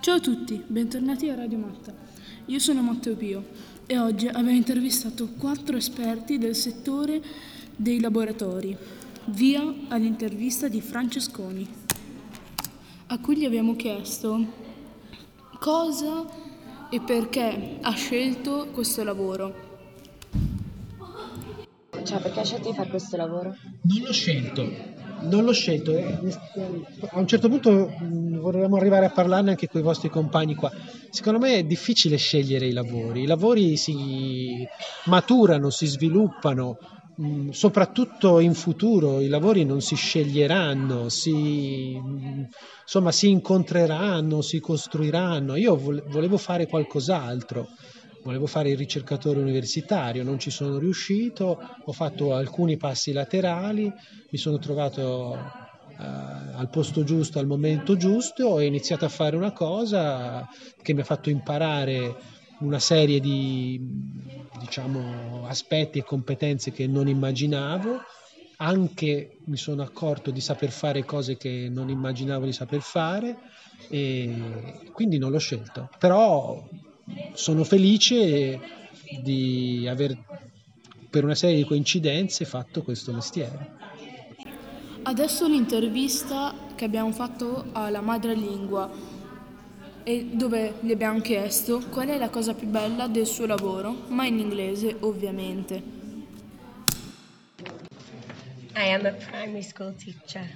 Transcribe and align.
Ciao 0.00 0.14
a 0.14 0.20
tutti, 0.20 0.62
bentornati 0.66 1.28
a 1.28 1.34
Radio 1.34 1.58
Matta. 1.58 1.92
Io 2.46 2.58
sono 2.58 2.80
Matteo 2.80 3.16
Pio 3.16 3.44
e 3.84 3.98
oggi 3.98 4.28
abbiamo 4.28 4.48
intervistato 4.48 5.28
quattro 5.36 5.76
esperti 5.76 6.38
del 6.38 6.54
settore 6.54 7.22
dei 7.76 8.00
laboratori. 8.00 8.74
Via 9.26 9.62
all'intervista 9.88 10.68
di 10.68 10.80
Francesconi, 10.80 11.68
a 13.08 13.18
cui 13.18 13.36
gli 13.36 13.44
abbiamo 13.44 13.76
chiesto 13.76 14.42
cosa 15.58 16.26
e 16.88 16.98
perché 17.02 17.76
ha 17.82 17.92
scelto 17.92 18.68
questo 18.72 19.04
lavoro. 19.04 19.68
Cioè, 22.02 22.20
perché 22.22 22.38
hai 22.38 22.46
scelto 22.46 22.70
di 22.70 22.74
fare 22.74 22.88
questo 22.88 23.18
lavoro? 23.18 23.54
Non 23.82 24.02
l'ho 24.02 24.12
scelto, 24.12 24.62
non 25.22 25.44
l'ho 25.44 25.52
scelto. 25.52 25.92
eh, 25.96 26.18
A 27.12 27.18
un 27.18 27.26
certo 27.26 27.48
punto 27.48 27.70
mh, 27.98 28.38
vorremmo 28.38 28.76
arrivare 28.76 29.06
a 29.06 29.10
parlarne 29.10 29.50
anche 29.50 29.66
con 29.68 29.80
i 29.80 29.84
vostri 29.84 30.08
compagni 30.08 30.54
qua. 30.54 30.70
Secondo 31.10 31.38
me 31.38 31.54
è 31.56 31.64
difficile 31.64 32.16
scegliere 32.16 32.66
i 32.66 32.72
lavori. 32.72 33.22
I 33.22 33.26
lavori 33.26 33.76
si 33.76 34.66
maturano, 35.06 35.70
si 35.70 35.86
sviluppano, 35.86 36.76
mh, 37.16 37.50
soprattutto 37.50 38.38
in 38.40 38.54
futuro 38.54 39.20
i 39.20 39.28
lavori 39.28 39.64
non 39.64 39.80
si 39.80 39.94
sceglieranno, 39.96 41.08
si, 41.08 41.98
mh, 42.00 42.46
insomma, 42.82 43.12
si 43.12 43.28
incontreranno, 43.30 44.40
si 44.42 44.60
costruiranno. 44.60 45.56
Io 45.56 45.76
vol- 45.76 46.02
volevo 46.08 46.36
fare 46.36 46.66
qualcos'altro. 46.66 47.66
Volevo 48.22 48.46
fare 48.46 48.70
il 48.70 48.76
ricercatore 48.76 49.40
universitario, 49.40 50.22
non 50.22 50.38
ci 50.38 50.50
sono 50.50 50.78
riuscito, 50.78 51.58
ho 51.84 51.92
fatto 51.92 52.34
alcuni 52.34 52.76
passi 52.76 53.12
laterali, 53.12 53.90
mi 54.30 54.38
sono 54.38 54.58
trovato 54.58 55.34
eh, 55.34 56.02
al 56.02 56.68
posto 56.70 57.02
giusto, 57.02 57.38
al 57.38 57.46
momento 57.46 57.96
giusto, 57.96 58.46
ho 58.46 58.60
iniziato 58.60 59.06
a 59.06 59.08
fare 59.08 59.36
una 59.36 59.52
cosa 59.52 60.46
che 60.82 60.92
mi 60.92 61.00
ha 61.00 61.04
fatto 61.04 61.30
imparare 61.30 62.16
una 62.60 62.78
serie 62.78 63.20
di 63.20 63.80
diciamo, 64.58 65.46
aspetti 65.46 65.98
e 65.98 66.04
competenze 66.04 66.72
che 66.72 66.86
non 66.86 67.08
immaginavo, 67.08 68.00
anche 68.58 69.38
mi 69.44 69.56
sono 69.56 69.82
accorto 69.82 70.30
di 70.30 70.40
saper 70.40 70.70
fare 70.70 71.04
cose 71.04 71.36
che 71.36 71.68
non 71.70 71.88
immaginavo 71.88 72.44
di 72.44 72.52
saper 72.52 72.82
fare 72.82 73.38
e 73.88 74.90
quindi 74.92 75.16
non 75.16 75.30
l'ho 75.30 75.38
scelto. 75.38 75.88
Però 75.98 76.62
sono 77.34 77.64
felice 77.64 78.58
di 79.22 79.86
aver 79.88 80.16
per 81.10 81.24
una 81.24 81.34
serie 81.34 81.56
di 81.56 81.64
coincidenze 81.64 82.44
fatto 82.44 82.82
questo 82.82 83.12
mestiere. 83.12 83.78
Adesso 85.02 85.48
l'intervista 85.48 86.54
che 86.76 86.84
abbiamo 86.84 87.10
fatto 87.10 87.66
alla 87.72 88.00
madrelingua 88.00 88.90
e 90.04 90.30
dove 90.32 90.74
gli 90.80 90.92
abbiamo 90.92 91.20
chiesto 91.20 91.82
qual 91.90 92.08
è 92.08 92.18
la 92.18 92.30
cosa 92.30 92.54
più 92.54 92.68
bella 92.68 93.06
del 93.06 93.26
suo 93.26 93.46
lavoro, 93.46 94.04
ma 94.08 94.24
in 94.26 94.38
inglese 94.38 94.96
ovviamente. 95.00 95.98
I 98.76 98.92
am 98.92 99.04
a 99.04 99.12
primary 99.12 99.62
school 99.62 99.94
teacher. 99.94 100.48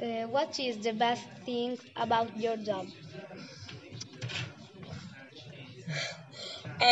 Uh, 0.00 0.26
what 0.30 0.58
is 0.58 0.78
the 0.78 0.92
best 0.92 1.28
thing 1.44 1.78
about 1.94 2.28
your 2.36 2.56
job? 2.56 2.86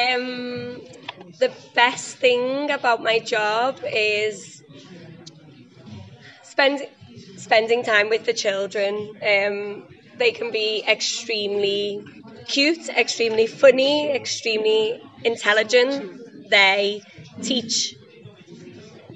Um, 0.00 0.80
the 1.38 1.50
best 1.74 2.16
thing 2.18 2.70
about 2.70 3.02
my 3.02 3.18
job 3.18 3.80
is 3.84 4.62
spend, 6.42 6.86
spending 7.36 7.82
time 7.82 8.08
with 8.08 8.24
the 8.24 8.32
children. 8.32 8.92
Um, 9.22 9.84
they 10.18 10.32
can 10.32 10.50
be 10.52 10.84
extremely 10.86 12.04
cute, 12.46 12.88
extremely 12.88 13.46
funny, 13.46 14.10
extremely 14.10 15.00
intelligent. 15.24 16.50
They 16.50 17.02
teach 17.42 17.94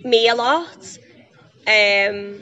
me 0.03 0.29
a 0.29 0.35
lot. 0.35 0.99
Um, 1.67 2.41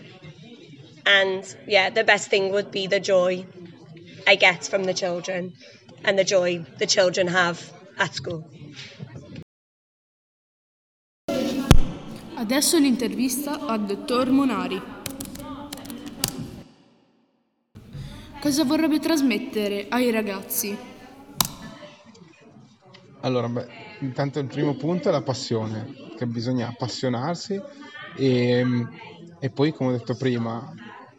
and 1.06 1.56
yeah, 1.66 1.90
the 1.90 2.04
best 2.04 2.28
thing 2.28 2.52
would 2.52 2.70
be 2.70 2.86
the 2.86 3.00
joy 3.00 3.46
I 4.26 4.36
get 4.36 4.64
from 4.64 4.84
the 4.84 4.94
children 4.94 5.54
and 6.04 6.18
the 6.18 6.24
joy 6.24 6.64
the 6.78 6.86
children 6.86 7.26
have 7.28 7.72
school. 8.10 8.44
Adesso 12.34 12.78
l'intervista 12.78 13.66
al 13.66 13.84
dottor 13.84 14.30
Monari. 14.30 14.82
Cosa 18.40 18.64
vorrebbe 18.64 18.98
trasmettere 18.98 19.86
ai 19.88 20.10
ragazzi? 20.10 20.76
Allora, 23.20 23.48
beh, 23.48 23.68
intanto 24.00 24.40
il 24.40 24.46
primo 24.46 24.74
punto 24.74 25.08
è 25.08 25.12
la 25.12 25.22
passione, 25.22 25.94
che 26.16 26.26
bisogna 26.26 26.66
appassionarsi 26.66 27.60
e, 28.16 28.64
e 29.38 29.50
poi, 29.50 29.72
come 29.72 29.90
ho 29.90 29.96
detto 29.96 30.16
prima, 30.16 30.74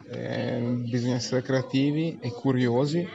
eh, 0.06 0.60
bisogna 0.86 1.14
essere 1.14 1.40
creativi 1.40 2.18
e 2.20 2.30
curiosi 2.30 3.08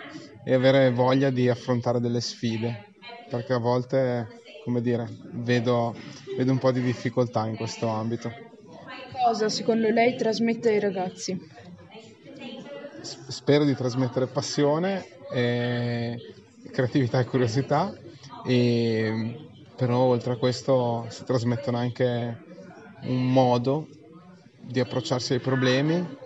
e 0.44 0.54
avere 0.54 0.92
voglia 0.92 1.30
di 1.30 1.48
affrontare 1.48 2.00
delle 2.00 2.22
sfide, 2.22 2.89
perché 3.30 3.54
a 3.54 3.60
volte, 3.60 4.28
come 4.64 4.82
dire, 4.82 5.08
vedo, 5.32 5.96
vedo 6.36 6.52
un 6.52 6.58
po' 6.58 6.72
di 6.72 6.82
difficoltà 6.82 7.46
in 7.48 7.56
questo 7.56 7.88
ambito. 7.88 8.34
Cosa 9.26 9.50
secondo 9.50 9.90
lei 9.90 10.16
trasmette 10.16 10.70
ai 10.70 10.80
ragazzi? 10.80 11.38
Spero 13.02 13.64
di 13.64 13.76
trasmettere 13.76 14.28
passione, 14.28 15.06
e 15.32 16.20
creatività 16.72 17.20
e 17.20 17.26
curiosità, 17.26 17.94
e, 18.44 19.36
però 19.76 20.00
oltre 20.00 20.34
a 20.34 20.38
questo 20.38 21.06
si 21.10 21.24
trasmettono 21.24 21.78
anche 21.78 22.38
un 23.04 23.32
modo 23.32 23.88
di 24.60 24.80
approcciarsi 24.80 25.34
ai 25.34 25.40
problemi 25.40 26.18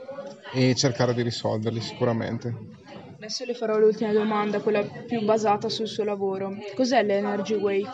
e 0.54 0.76
cercare 0.76 1.14
di 1.14 1.22
risolverli 1.22 1.82
sicuramente. 1.82 2.82
Adesso 3.24 3.46
le 3.46 3.54
farò 3.54 3.80
l'ultima 3.80 4.12
domanda, 4.12 4.60
quella 4.60 4.84
più 4.84 5.24
basata 5.24 5.70
sul 5.70 5.88
suo 5.88 6.04
lavoro. 6.04 6.58
Cos'è 6.76 7.02
l'Energy 7.04 7.54
Way? 7.54 7.88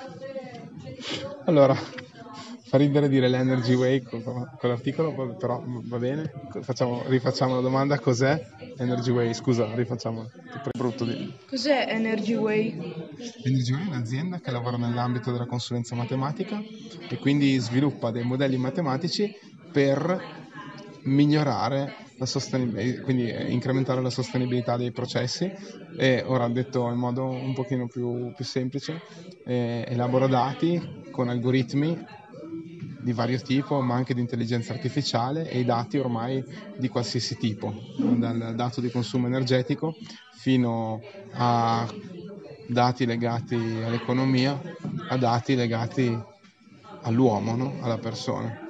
Allora, 1.46 1.76
fa 1.76 2.78
ridere 2.78 3.08
dire 3.08 3.28
l'Energy 3.30 3.76
Way 3.76 4.02
con, 4.02 4.24
con 4.24 4.70
l'articolo, 4.70 5.36
però 5.38 5.64
va 5.64 5.98
bene. 6.00 6.32
Facciamo- 6.62 7.04
rifacciamo 7.06 7.54
la 7.54 7.62
domanda, 7.62 8.00
cos'è 8.00 8.44
Energy 8.80 9.12
Way? 9.12 9.36
Scusa, 9.36 9.72
rifacciamola. 9.76 10.28
È 10.64 10.76
brutto 10.76 11.06
dirlo. 11.06 11.34
Cos'è 11.48 11.86
Energy 11.88 12.34
Way? 12.34 13.06
Energy 13.44 13.74
Way 13.74 13.84
è 13.84 13.88
un'azienda 13.88 14.40
che 14.40 14.50
lavora 14.50 14.78
nell'ambito 14.78 15.32
della 15.32 15.46
consulenza 15.46 15.94
matematica 15.94 16.60
e 17.08 17.20
quindi 17.20 17.56
sviluppa 17.60 18.10
dei 18.10 18.24
modelli 18.24 18.58
matematici 18.58 19.32
per 19.72 20.48
migliorare 21.04 22.08
la 22.20 22.26
sostenibilità, 22.26 23.02
quindi 23.02 23.30
eh, 23.30 23.50
incrementare 23.50 24.02
la 24.02 24.10
sostenibilità 24.10 24.76
dei 24.76 24.92
processi 24.92 25.50
e 25.98 26.24
ora 26.26 26.48
detto 26.50 26.90
in 26.90 26.98
modo 26.98 27.26
un 27.26 27.54
pochino 27.54 27.88
più, 27.88 28.32
più 28.36 28.44
semplice, 28.44 29.02
eh, 29.46 29.86
elabora 29.88 30.28
dati 30.28 30.80
con 31.12 31.30
algoritmi 31.30 31.98
di 33.02 33.14
vario 33.14 33.40
tipo, 33.40 33.82
ma 33.82 33.96
anche 33.96 34.14
di 34.14 34.20
intelligenza 34.20 34.74
artificiale 34.74 35.50
e 35.50 35.60
i 35.60 35.66
dati 35.66 35.98
ormai 35.98 36.44
di 36.78 36.90
qualsiasi 36.90 37.38
tipo, 37.38 37.74
dal 38.18 38.54
dato 38.56 38.82
di 38.82 38.90
consumo 38.90 39.28
energetico 39.28 39.96
fino 40.42 41.02
a 41.34 41.88
dati 42.68 43.06
legati 43.06 43.82
all'economia, 43.82 44.60
a 45.08 45.18
dati 45.18 45.56
legati 45.56 46.22
all'uomo, 47.04 47.56
no? 47.56 47.78
alla 47.82 47.98
persona. 47.98 48.69